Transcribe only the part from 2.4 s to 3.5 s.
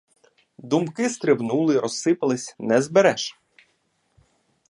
не збереш.